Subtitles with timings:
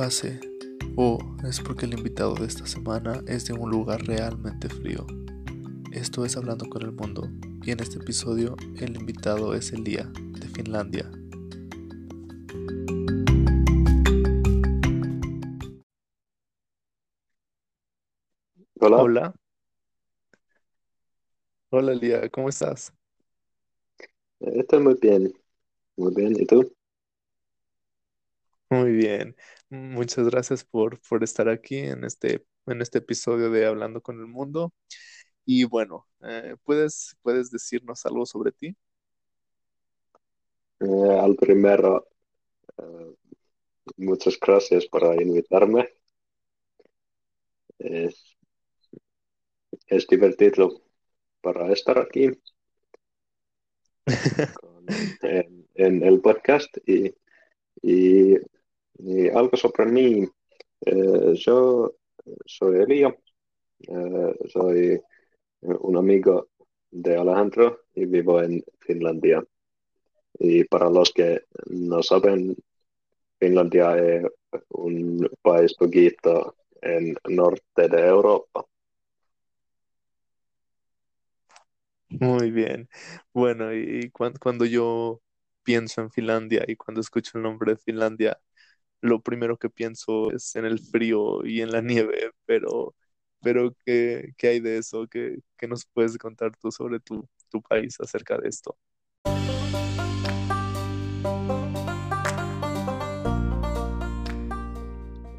[0.00, 0.40] hace?
[0.96, 1.18] ¿O
[1.48, 5.06] es porque el invitado de esta semana es de un lugar realmente frío?
[5.92, 7.30] Esto es Hablando con el Mundo
[7.64, 11.10] y en este episodio el invitado es Elia de Finlandia.
[18.80, 19.34] Hola, Hola,
[21.70, 22.92] hola Elia, ¿cómo estás?
[24.40, 25.32] eh, estoy muy bien,
[25.96, 26.34] muy bien.
[26.40, 26.72] ¿Y tú?
[28.70, 29.36] Muy bien,
[29.74, 34.26] muchas gracias por, por estar aquí en este, en este episodio de Hablando con el
[34.26, 34.72] Mundo.
[35.46, 38.76] Y bueno, eh, ¿puedes, puedes decirnos algo sobre ti?
[40.80, 42.06] Eh, al primero,
[42.78, 43.14] eh,
[43.98, 45.88] muchas gracias por invitarme.
[47.78, 48.36] Es,
[49.86, 50.82] es divertido
[51.40, 52.30] para estar aquí
[54.52, 57.14] con- en, en el podcast y,
[57.82, 58.36] y,
[58.98, 60.28] y algo sobre mí.
[60.86, 61.94] Eh, yo
[62.46, 63.16] soy Elia,
[63.88, 65.00] eh, soy
[65.62, 66.48] un amigo
[66.90, 69.44] de Alejandro y vivo en Finlandia.
[70.38, 72.56] Y para los que no saben,
[73.40, 74.24] Finlandia es
[74.70, 78.66] un país poquito en norte de Europa.
[82.08, 82.88] Muy bien.
[83.32, 85.20] Bueno, y cuan- cuando yo
[85.64, 88.40] pienso en Finlandia y cuando escucho el nombre de Finlandia,
[89.04, 92.94] lo primero que pienso es en el frío y en la nieve, pero,
[93.42, 95.06] pero ¿qué, qué hay de eso?
[95.08, 98.74] ¿Qué, qué nos puedes contar tú sobre tu, tu país acerca de esto?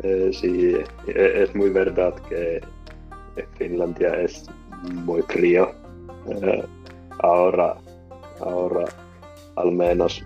[0.04, 0.76] Eh, sí,
[1.08, 2.62] eh, es muy verdad que
[3.58, 4.46] Finlandia es
[4.94, 5.74] muy frío.
[6.30, 6.64] Eh,
[7.18, 7.78] ahora,
[8.42, 8.86] ahora
[9.56, 10.24] al menos.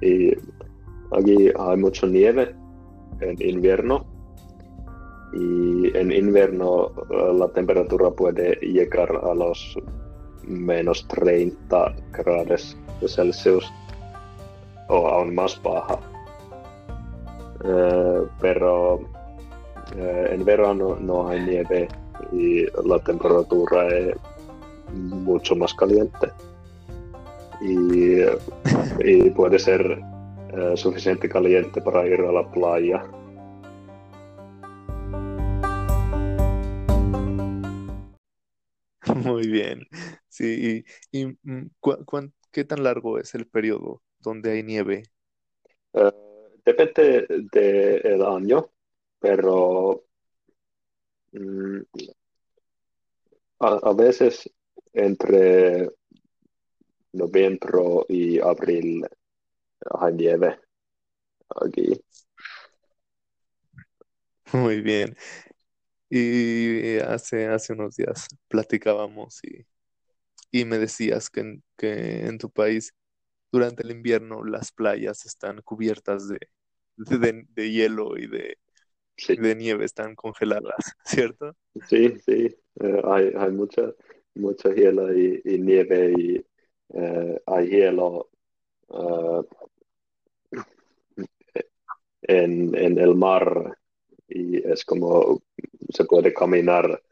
[0.00, 0.32] Y
[1.12, 2.54] aquí hay mucha nieve
[3.20, 4.04] en invierno.
[5.32, 9.76] Y en invierno eh, la temperatura puede llegar a los
[10.42, 12.76] menos 30 grados
[13.06, 13.70] Celsius
[14.88, 15.98] o aún más baja.
[17.64, 19.00] Eh, pero
[19.96, 21.88] eh, en verano no hay nieve
[22.32, 24.16] y la temperatura es
[24.94, 26.28] mucho más caliente
[27.60, 30.00] y puede ser
[30.58, 33.04] eh, suficiente caliente para ir a la playa.
[39.24, 39.80] Muy bien.
[40.28, 45.02] Sí, y, y, mm, ¿cuá- cuán- ¿qué tan largo es el periodo donde hay nieve?
[45.94, 46.12] Eh,
[46.64, 48.70] depende del año,
[49.18, 50.04] pero
[51.32, 51.80] mm,
[53.60, 54.50] a, a veces
[54.92, 55.90] entre
[57.12, 59.06] noviembre y abril
[60.00, 60.60] hay nieve
[61.62, 62.00] aquí.
[64.52, 65.16] Muy bien.
[66.10, 69.66] Y hace, hace unos días platicábamos y,
[70.52, 72.94] y me decías que en, que en tu país
[73.52, 76.38] durante el invierno las playas están cubiertas de,
[76.96, 78.58] de, de hielo y de,
[79.16, 81.56] Sí, de nieve, están congeladas, ¿cierto?
[81.88, 82.46] sí, sí.
[82.80, 83.94] Eh, hay, hay mucha,
[84.34, 86.46] mucha hielo y, y nieve y
[86.94, 88.27] eh, hay hielo
[88.90, 89.42] eh,
[92.22, 93.76] en, en el mar
[94.28, 95.42] y es como
[95.90, 97.02] se puede caminar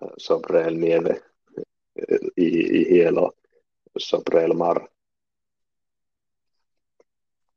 [0.00, 1.22] eh, sobre el nieve
[1.96, 3.36] eh, y, y hielo
[3.96, 4.90] sobre el mar.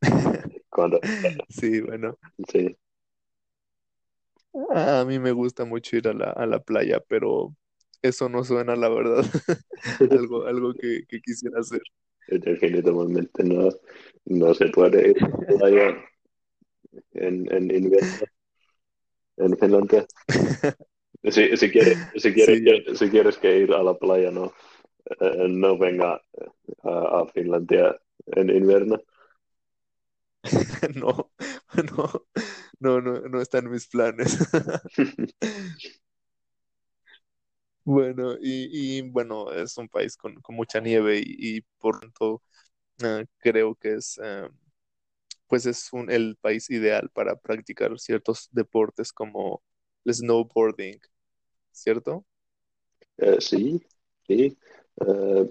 [0.69, 0.99] Cuando,
[1.49, 2.17] Sí, bueno,
[2.47, 2.77] sí,
[4.75, 7.55] a mí me gusta mucho ir a la, a la playa, pero
[8.01, 9.23] eso no suena, la verdad,
[10.11, 11.81] algo, algo que, que quisiera hacer.
[12.39, 13.69] Definitivamente no,
[14.25, 15.97] no se puede ir a la playa
[17.13, 18.25] en, en invierno
[19.37, 20.05] en Finlandia.
[21.21, 24.53] Si, si quieres, si quieres, Sí, que- si quieres que ir a la playa, no,
[25.19, 26.21] eh, no venga
[26.83, 29.01] a, a Finlandia en invierno.
[30.95, 31.31] No,
[31.75, 32.21] no,
[32.79, 34.37] no, no, no está en mis planes.
[37.91, 42.43] Bueno, y, y, bueno, es un país con, con mucha nieve y, y por tanto
[43.03, 44.49] eh, creo que es, eh,
[45.47, 49.63] pues es un, el país ideal para practicar ciertos deportes como
[50.05, 50.99] el snowboarding,
[51.71, 52.25] ¿cierto?
[53.17, 53.81] Eh, sí,
[54.27, 54.57] sí.
[55.01, 55.49] Eh,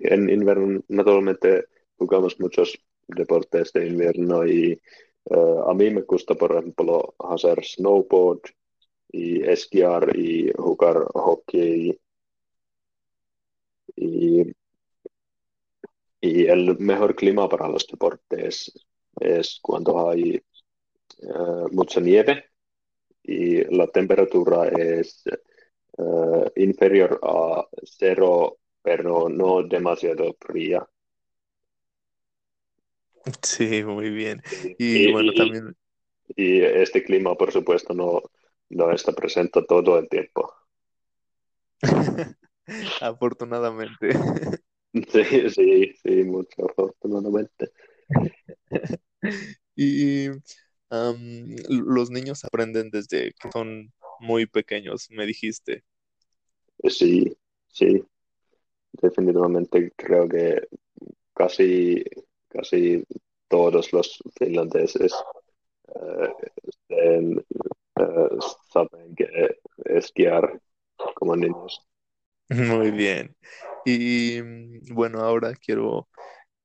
[0.00, 1.66] en invierno naturalmente
[1.96, 2.78] jugamos muchos
[3.08, 4.72] deportes de invierno y
[5.30, 8.40] eh, a mí me gusta, por ejemplo, hacer snowboard
[9.12, 11.98] y esquiar y jugar hockey
[13.96, 14.52] y,
[16.20, 18.72] y el mejor clima para los deportes
[19.20, 20.36] es cuando hay
[21.02, 22.46] eh, mucha nieve
[23.22, 25.24] y la temperatura es
[25.98, 30.86] eh, inferior a cero, pero no demasiado fría.
[33.42, 34.42] Sí, muy bien.
[34.78, 35.76] Y, Y bueno, y- también,
[36.36, 38.22] y este clima, por supuesto, no,
[38.72, 40.52] no está presente todo el tiempo.
[43.00, 44.10] afortunadamente.
[45.08, 47.70] Sí, sí, sí, mucho afortunadamente.
[49.74, 50.26] Y
[50.90, 53.90] am, los niños aprenden desde que son
[54.20, 55.82] muy pequeños, me dijiste.
[56.90, 57.34] Sí,
[57.68, 58.04] sí,
[59.00, 60.68] definitivamente creo que
[61.32, 62.04] casi,
[62.48, 63.02] casi
[63.48, 65.14] todos los finlandeses
[65.94, 67.44] eh,
[68.02, 68.38] eh,
[68.72, 70.60] saben que esquiar
[71.14, 71.86] como niños.
[72.48, 73.36] Muy bien.
[73.84, 74.40] Y
[74.92, 76.08] bueno, ahora quiero,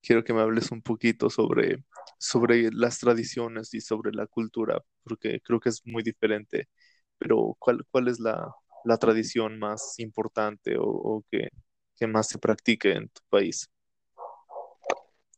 [0.02, 1.84] quiero que me hables un poquito sobre,
[2.20, 6.70] sobre las tradiciones y sobre la cultura, porque creo que es muy diferente.
[7.20, 8.54] Pero ¿cuál, cuál es la,
[8.86, 11.50] la tradición más importante o, o que,
[11.98, 13.70] que más se practique en tu país?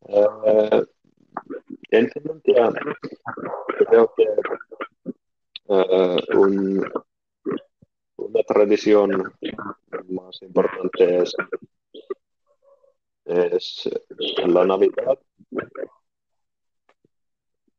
[0.07, 0.85] Eh,
[1.91, 2.71] en Finlandia
[3.89, 4.25] creo que
[5.69, 6.83] eh, un-
[8.17, 9.33] una tradición
[10.09, 11.23] más importante
[13.25, 13.89] es,
[14.47, 15.19] la Navidad.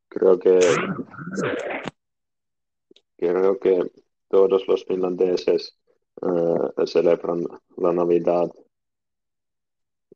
[0.08, 0.58] Creo que,
[3.16, 3.92] creo que
[4.28, 5.76] todos los finlandeses
[6.22, 7.44] eh, celebran
[7.76, 8.50] la Navidad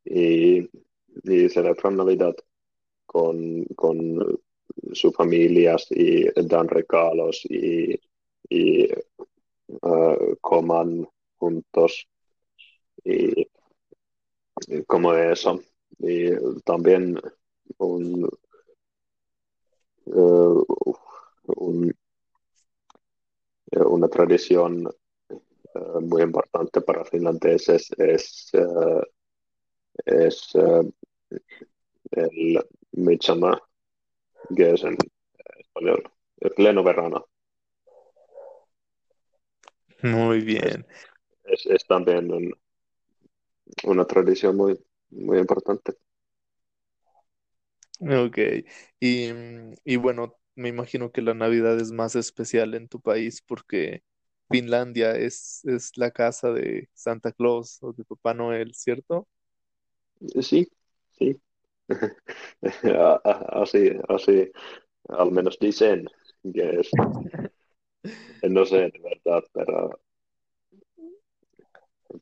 [0.03, 0.69] y,
[1.23, 2.35] y celebran Navidad
[3.05, 4.39] con, con
[4.93, 7.99] sus familias y dan regalos y,
[8.49, 9.03] eh,
[10.41, 11.07] coman
[11.37, 12.07] juntos
[13.03, 13.47] y,
[14.87, 15.61] como eso.
[15.99, 16.31] Y
[16.63, 18.27] también eh,
[23.71, 24.89] eh, una tradición
[26.01, 28.49] muy importante para finlandeses es,
[30.05, 30.55] es
[32.11, 33.61] el Midsummer,
[34.55, 34.97] que es en
[35.59, 36.03] español,
[36.41, 37.27] el pleno verano.
[40.03, 40.85] Muy bien.
[41.45, 42.53] es, es también un-
[43.85, 44.77] una tradición muy,
[45.11, 45.93] muy importante.
[47.99, 48.37] Ok.
[48.99, 49.29] Y,
[49.83, 54.03] y bueno, me imagino que la Navidad es más especial en tu país porque
[54.49, 59.27] Finlandia es, es la casa de Santa Claus o de Papá Noel, ¿cierto?
[60.41, 60.67] Sí,
[61.17, 61.41] sí.
[63.61, 64.51] Así, así,
[65.09, 66.07] al menos dicen
[66.53, 66.89] que es,
[68.43, 69.99] no sé de verdad, pero,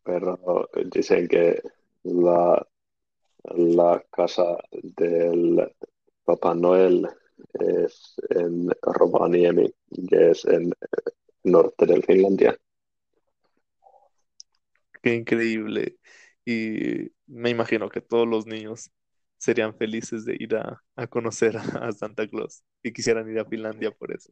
[0.04, 1.62] pero dicen que
[2.04, 2.66] la,
[3.56, 5.72] la casa del
[6.26, 7.08] Papá Noel
[7.54, 9.74] es en Rovaniemi,
[10.10, 10.74] que es en
[11.44, 12.58] norte de Finlandia.
[15.02, 15.98] Qué increíble.
[16.46, 18.90] Y me imagino que todos los niños
[19.44, 23.92] serían felices de ir a, a conocer a Santa Claus y quisieran ir a Finlandia
[23.92, 24.32] por eso.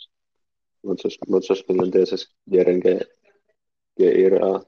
[0.82, 3.06] muchos, muchos finlandeses quieren que,
[3.96, 4.64] que ir a...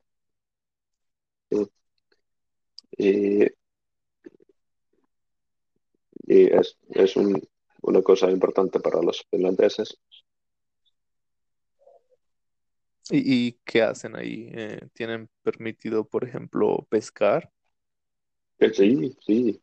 [2.98, 3.48] Y,
[6.26, 7.40] y es, es un-
[7.82, 9.98] una cosa importante para los finlandeses.
[13.10, 14.48] ¿Y, y qué hacen ahí?
[14.52, 17.50] Eh, ¿tienen permitido, por ejemplo, pescar?
[18.58, 19.60] Eh, Sí, sí,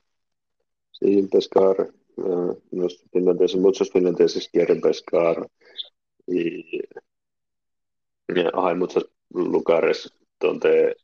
[0.91, 1.89] sí, pescar.
[2.17, 5.49] eh, los finlandeses, muchos finlandeses quieren pescar
[6.27, 6.81] y,
[8.53, 10.97] hay muchos lugares donde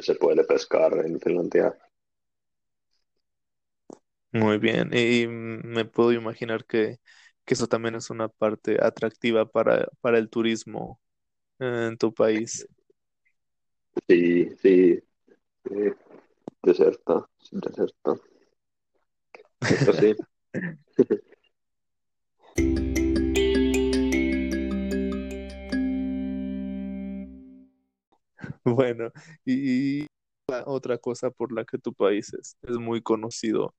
[0.00, 1.76] se puede pescar en Finlandia.
[4.32, 6.98] Muy bien, y me puedo imaginar que,
[7.44, 11.00] que eso también es una parte atractiva para, para el turismo
[11.60, 12.66] en tu país.
[14.08, 15.00] Sí, sí,
[15.64, 15.92] sí.
[16.62, 18.14] Deserta, deserta.
[19.60, 20.14] Eso sí.
[28.64, 29.10] Bueno,
[29.44, 30.06] y
[30.66, 33.74] otra cosa por la que tu país es, es muy conocido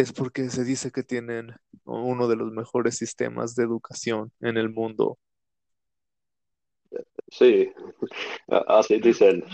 [0.00, 1.54] es porque se dice que tienen
[1.84, 5.18] uno de los mejores sistemas de educación en el mundo.
[7.28, 7.72] Sí,
[8.48, 9.44] así dicen,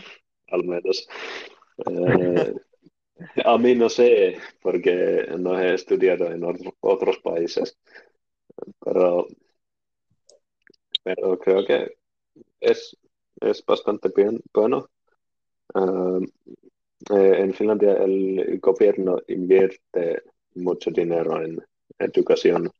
[0.49, 1.07] al menos.
[1.91, 2.55] Eh,
[3.45, 7.77] a mí no sé, porque no he estudiado en otros, otros países,
[8.81, 9.27] pero,
[11.03, 11.97] pero creo que
[12.61, 12.97] es,
[13.41, 14.89] es bastante bien, bueno.
[15.75, 16.21] Ah,
[17.11, 20.23] eh, en Finlandia el gobierno invierte
[20.57, 21.63] mucho dinero en
[21.99, 22.71] educación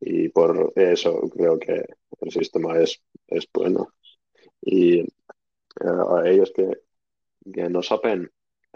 [0.00, 1.84] y por eso creo que
[2.20, 3.88] el sistema es, es bueno.
[4.60, 5.06] Y eh,
[5.80, 6.70] a ellos que,
[7.52, 8.30] que no saben,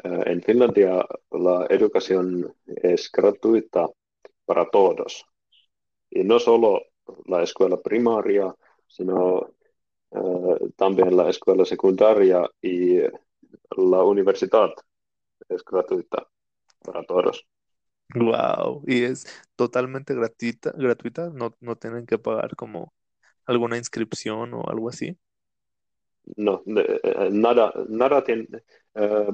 [0.04, 3.88] eh, en Finlandia la educación es gratuita
[4.44, 5.24] para todos.
[6.10, 6.82] Y no solo
[7.26, 8.54] la escuela primaria,
[8.86, 9.50] sino
[10.12, 14.72] eh, también la escuela secundaria y la universidad
[15.48, 16.26] es gratuita
[16.82, 17.46] para todos.
[18.14, 22.94] Wow, y es totalmente gratuita, gratuita, no, no tienen que pagar como
[23.46, 25.18] alguna inscripción o algo así.
[26.36, 28.46] No, eh, nada, nada tiene,
[28.94, 29.28] eh,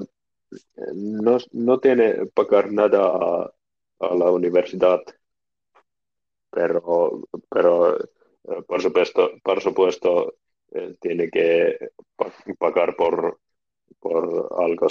[0.95, 3.53] no, no tiene pagar nada
[3.99, 5.01] a, la universidad,
[6.49, 10.35] pero, pero eh, por supuesto, por supuesto
[10.99, 11.77] tiene que
[12.15, 13.39] pa- pagar por,
[13.99, 14.87] por algo,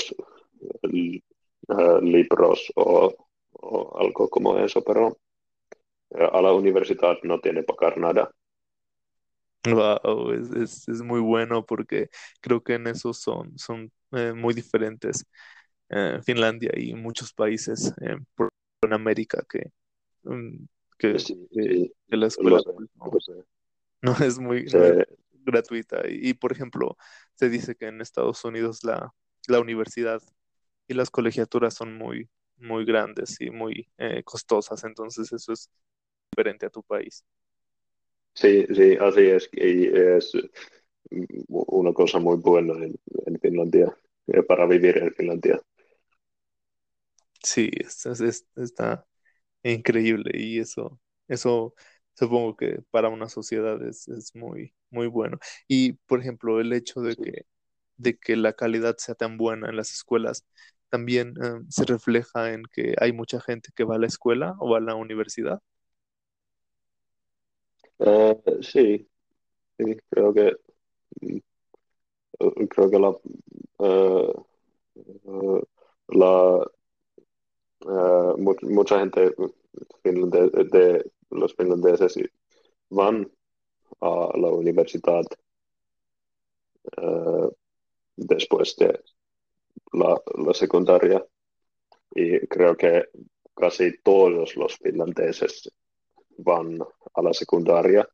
[2.02, 3.14] libros o,
[3.76, 5.02] o algo como eso, pero
[6.10, 8.30] eh, a la universidad no tiene que pagar nada.
[9.64, 12.10] Wow, es, es, es muy bueno porque
[12.40, 15.24] creo que en eso son, son eh, muy diferentes
[15.90, 18.52] eh, Finlandia y muchos países eh, por-
[18.82, 19.70] en América que,
[20.24, 20.66] mm,
[20.98, 22.72] que, Sí, que- sí, que la escuela sé,
[23.10, 23.30] pues,
[24.02, 24.96] no, es muy, Sí, no es
[25.44, 26.02] gratuita.
[26.08, 26.96] Y, y, por ejemplo,
[27.34, 29.12] se dice que en Estados Unidos la,
[29.48, 30.22] la universidad
[30.88, 32.30] y las colegiaturas son muy,
[32.62, 35.70] muy grandes y muy eh, costosas, entonces eso es
[36.32, 37.24] diferente a tu país.
[38.34, 39.48] sí, sí, así es.
[39.52, 40.32] Y es
[41.48, 42.94] una cosa muy buena en,
[43.26, 43.96] en Finlandia,
[44.28, 45.60] eh, para vivir en Finlandia.
[47.42, 49.06] Sí, es- es- es- está
[49.64, 51.74] increíble y eso, eso
[52.14, 55.38] supongo que para una sociedad es, es muy, muy bueno.
[55.68, 57.46] Y, por ejemplo, el hecho de que,
[57.96, 60.46] de que la calidad sea tan buena en las escuelas
[60.92, 64.76] también eh, se refleja en que hay mucha gente que va a la escuela o
[64.76, 65.60] a la universidad.
[68.00, 69.08] Eh, sí,
[70.10, 70.52] creo que,
[72.40, 73.16] eh, creo que la,
[73.80, 74.32] eh,
[76.08, 76.66] la
[78.38, 79.34] mu- mucha gente
[80.04, 82.18] de, los finlandeses
[82.90, 83.30] van
[84.00, 85.24] a la universidad
[88.16, 89.00] después de
[89.92, 91.24] la, la secundaria
[92.14, 93.06] y creo que
[93.56, 95.70] casi todos los finlandeses
[96.38, 96.78] van
[97.14, 98.08] a la secundaria.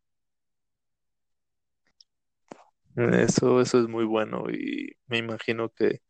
[2.97, 6.00] Eso, eso es muy bueno y me imagino que,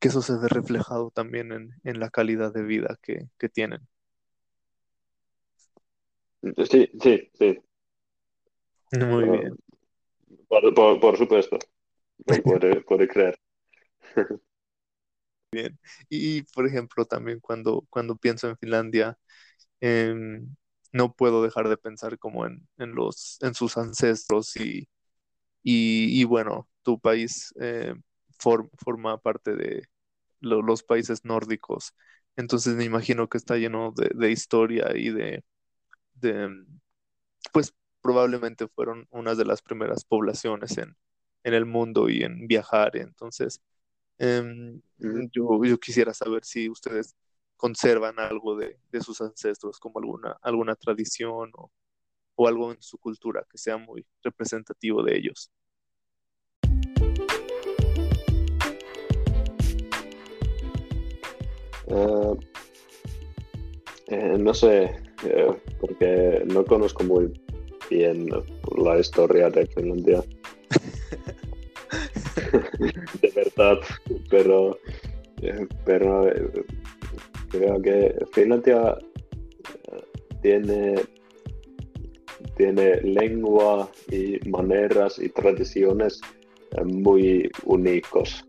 [0.00, 3.80] que eso se ve reflejado también en, en la calidad de vida que, que tienen.
[6.70, 7.58] Sí, sí, sí.
[9.08, 9.56] Muy Uh, bien.
[10.48, 11.58] por, por, por, supuesto,
[12.44, 13.38] puede, puede creer.
[16.08, 19.18] Y, por ejemplo, también cuando, cuando pienso en Finlandia,
[19.80, 20.14] eh,
[20.92, 24.88] no puedo dejar de pensar como en, en los, en sus ancestros y,
[25.62, 27.94] y, bueno, tu país eh,
[28.38, 29.84] for, forma parte de
[30.40, 31.94] lo, los países nórdicos.
[32.36, 35.44] Entonces me imagino que está lleno de, historia y de,
[36.14, 36.50] de,
[37.52, 40.96] pues probablemente fueron una de las primeras poblaciones en,
[41.44, 42.96] en el mundo y en viajar.
[42.96, 43.60] Entonces,
[44.18, 45.26] eh, Mm.
[45.32, 47.14] yo, yo quisiera saber si ustedes
[47.56, 51.70] conservan algo de, de sus ancestros, como alguna, alguna tradición o,
[52.34, 55.50] o algo en su cultura que sea muy representativo de ellos.
[61.88, 62.36] Uh,
[64.08, 67.40] eh, no sé, eh, porque no conozco muy
[67.88, 68.28] bien
[68.76, 70.22] la historia de Finlandia.
[73.20, 73.78] De verdad,
[74.30, 74.78] pero,
[75.84, 76.30] pero
[77.48, 78.96] creo que Finlandia
[80.42, 80.94] tiene,
[82.56, 86.20] tiene lengua y maneras y tradiciones
[86.84, 88.44] muy únicos.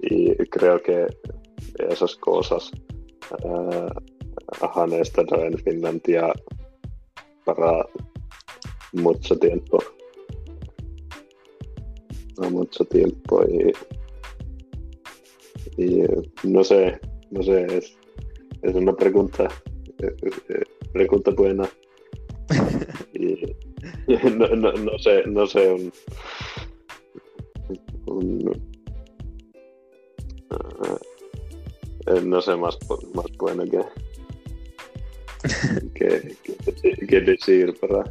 [0.00, 1.06] Y creo que
[1.90, 2.70] esas cosas
[3.44, 3.90] uh,
[4.74, 6.32] han estado en Finlandia
[7.44, 7.86] para
[8.92, 9.78] mucho tiempo.
[12.50, 13.72] Mucho tiempo y,
[15.82, 16.04] y
[16.44, 16.98] no sé,
[17.30, 17.96] no sé, es,
[18.74, 19.48] una pregunta,
[20.92, 21.68] pregunta buena.
[23.12, 23.56] y,
[24.30, 25.90] no, no, no, sé, no sé,
[28.06, 28.68] un,
[32.24, 32.78] no sé más,
[33.14, 33.80] más bueno que,
[35.94, 36.36] que,
[36.82, 38.04] que, que decir para,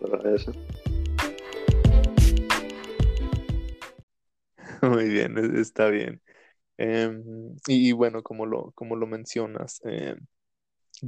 [0.00, 0.52] para eso.
[4.90, 6.20] Muy bien, está bien.
[6.78, 7.10] Eh,
[7.68, 10.16] y, y, bueno, como lo, como lo mencionas, eh,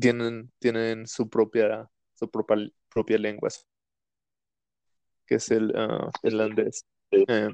[0.00, 2.56] tienen, tienen su propia, su propia,
[2.88, 3.50] propia lengua,
[5.26, 6.10] que es el uh.
[7.10, 7.50] Eh,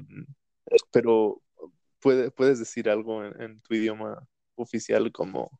[0.91, 1.41] pero
[1.99, 5.59] puede, puedes decir algo en, en, tu idioma oficial como,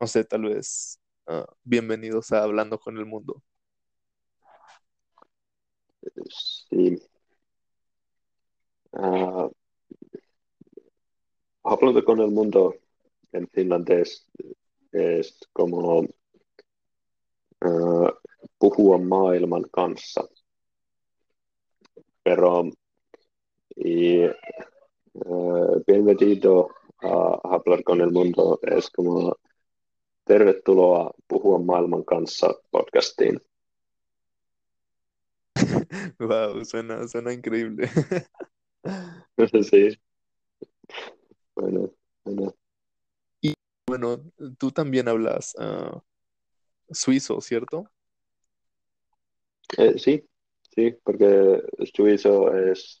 [0.00, 3.42] no sé, tal vez uh, bienvenidos a Hablando con el Mundo.
[6.70, 6.98] Sí.
[8.92, 9.50] Uh,
[11.66, 12.76] hablando con el mundo
[13.32, 14.26] en finlandés
[14.92, 16.06] es como
[17.60, 18.10] uh,
[18.58, 20.24] puhua maailman kanssa.
[22.22, 22.70] Pero
[23.76, 26.70] y uh, bienvenido
[27.02, 29.36] a hablar con el mundo es como
[30.24, 33.40] tervetuloa puhua maailman kanssa podcastiin.
[36.20, 37.88] Wow, suena, suena increíble.
[39.62, 39.98] sí.
[41.56, 41.90] Bueno,
[42.22, 42.54] bueno.
[43.40, 43.54] Y
[43.88, 44.22] bueno,
[44.58, 46.00] tú también hablas uh,
[46.90, 47.90] suizo, ¿cierto?
[49.78, 50.22] Eh, sí,
[50.74, 51.62] sí, porque
[51.94, 52.98] suizo es,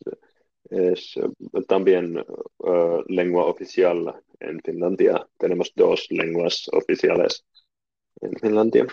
[0.70, 1.14] es
[1.68, 5.28] también uh, lengua oficial en Finlandia.
[5.36, 7.44] Tenemos dos lenguas oficiales
[8.22, 8.86] en Finlandia.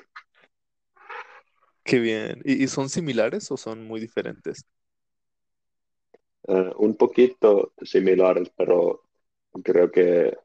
[1.86, 2.42] Qué bien.
[2.44, 4.66] ¿Y, y son similares o son muy diferentes?
[6.46, 9.06] Uh, un poquito similares, pero
[9.62, 10.36] creo que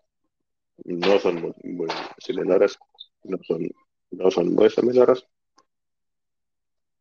[0.85, 2.79] no son muy, muy similares.
[3.25, 3.69] No son,
[4.11, 5.27] no son muy similares.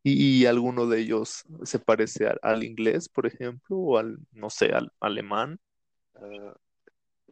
[0.02, 4.48] ¿Y, y alguno de ellos se parece al, al, inglés, por ejemplo, o al, no
[4.48, 5.58] sé, al alemán?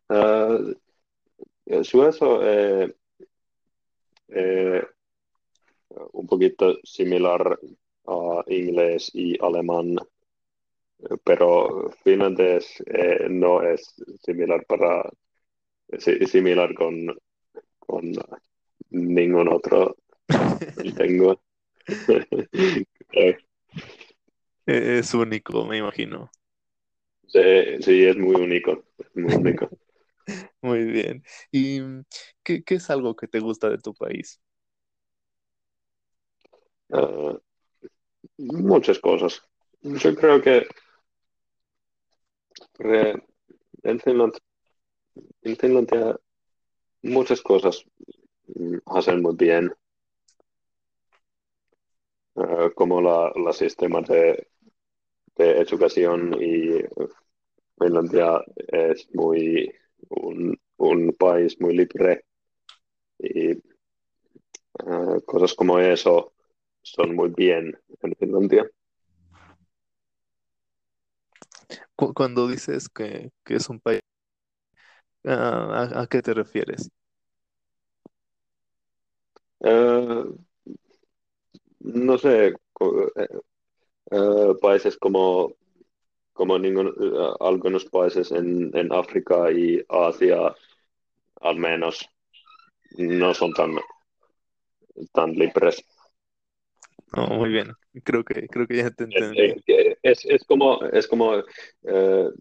[0.08, 2.94] Uh, uh, suezo eh,
[4.28, 4.84] eh,
[6.12, 7.58] un poquito similar
[8.06, 9.96] a inglés y alemán,
[11.24, 15.08] pero finlandés eh, no es similar para
[15.98, 17.16] similar con,
[17.78, 18.12] con
[18.90, 19.96] ningún otro
[20.98, 21.38] lengua.
[24.66, 26.30] es único, me imagino.
[27.28, 27.40] Sí,
[27.80, 29.68] sí, es muy único, es muy único.
[30.60, 31.22] muy bien.
[31.52, 31.80] ¿Y
[32.42, 34.40] qué, qué, es algo que te gusta de tu país?
[36.88, 37.36] Uh,
[38.38, 39.42] muchas cosas.
[39.82, 40.66] Yo creo que
[42.78, 44.34] en Finland,
[45.42, 46.16] en Finlandia
[47.02, 47.84] muchas cosas
[48.86, 49.72] hacen muy bien.
[52.34, 54.48] Uh, como la, la sistema de,
[55.36, 56.84] de, educación y
[57.78, 59.72] Finlandia es muy
[60.10, 62.26] un, un país muy libre
[63.18, 63.52] y
[64.84, 66.34] uh, cosas como eso
[66.82, 68.70] son muy bien en Finlandia.
[71.96, 74.00] Cuando dices que, que es un país,
[75.24, 76.90] uh, ¿a, ¿a, qué te refieres?
[79.60, 80.36] Uh,
[81.80, 85.54] no sé, uh, países como,
[86.34, 86.94] como ningún,
[87.40, 90.54] algunos países en, en África y Asia,
[91.40, 92.06] al menos,
[92.98, 93.76] no son tan,
[95.12, 95.82] tan libres.
[97.12, 99.62] Oh, muy bien, creo que, creo que ya te entendí.
[100.02, 102.32] Es, es como, es como uh,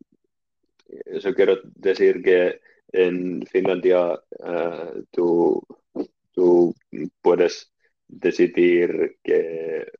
[1.05, 5.61] eso quiero decir que en Finlandia uh, tú,
[6.31, 6.73] tú
[7.21, 7.71] puedes
[8.07, 9.91] decidir qué,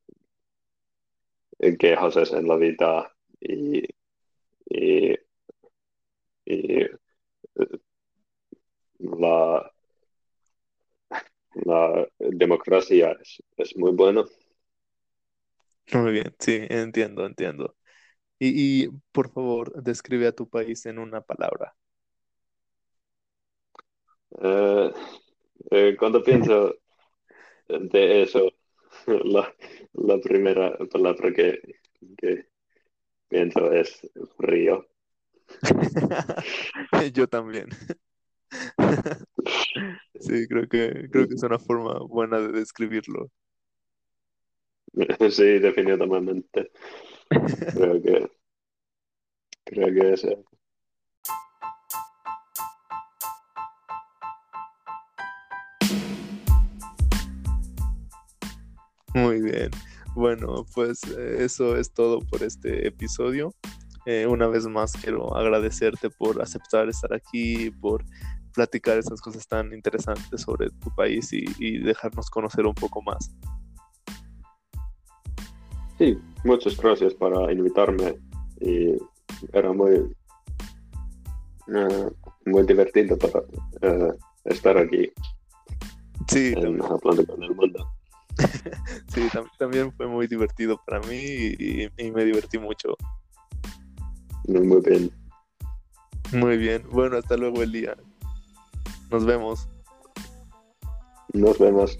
[1.79, 3.83] qué haces en la vida y,
[4.69, 5.15] y,
[6.45, 6.85] y
[8.99, 9.71] la,
[11.65, 14.23] la democracia es, es muy buena.
[15.93, 17.75] Muy bien, sí, entiendo, entiendo.
[18.39, 21.75] Y, y, por favor, describe a tu país en una palabra.
[24.41, 24.91] Eh,
[25.71, 26.75] eh, cuando pienso
[27.67, 28.51] de eso,
[29.07, 29.53] la,
[29.93, 31.61] la primera palabra que,
[32.17, 32.47] que
[33.29, 34.01] pienso es
[34.37, 34.87] frío.
[37.13, 37.69] Yo también.
[40.19, 43.29] Sí, creo que, creo que es una forma buena de describirlo.
[45.31, 46.71] Sí, definitivamente.
[47.73, 48.31] Creo que,
[49.65, 50.23] creo que es.
[50.23, 50.43] eh,
[59.13, 59.71] Muy bien.
[60.13, 63.53] Bueno, pues eh, eso es todo por este episodio.
[64.05, 68.03] Eh, una vez más quiero agradecerte por aceptar estar aquí, por
[68.53, 73.31] platicar esas cosas tan interesantes sobre tu país y, y dejarnos conocer un poco más.
[75.97, 78.15] Sí, muchas gracias para invitarme
[78.59, 78.93] y
[79.53, 79.95] era muy,
[81.73, 82.09] eh,
[82.45, 83.39] muy divertido para
[83.81, 84.11] eh,
[84.45, 85.11] estar aquí
[86.27, 87.87] Sí, en también, Hablando con el Mundo.
[89.13, 92.95] sí, tam- también fue muy divertido para mí y, y me divertí mucho.
[94.47, 95.11] Muy bien.
[96.33, 96.83] Muy bien.
[96.91, 97.95] Bueno, hasta luego, Elia.
[99.11, 99.69] Nos vemos.
[101.33, 101.97] Nos vemos.